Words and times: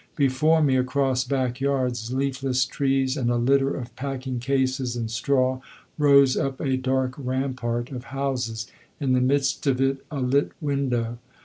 Before 0.15 0.63
me, 0.63 0.77
across 0.77 1.23
back 1.23 1.59
yards, 1.61 2.11
leafless 2.11 2.65
trees, 2.65 3.15
and 3.15 3.29
a 3.29 3.35
litter 3.35 3.75
of 3.75 3.95
packing 3.95 4.39
cases 4.39 4.95
and 4.95 5.11
straw, 5.11 5.61
rose 5.95 6.35
up 6.35 6.59
a 6.59 6.75
dark 6.75 7.13
rampart 7.19 7.91
of 7.91 8.05
houses, 8.05 8.65
in 8.99 9.13
the 9.13 9.21
midst 9.21 9.67
of 9.67 9.79
it 9.79 10.03
a 10.09 10.19
lit 10.19 10.53
window. 10.59 11.19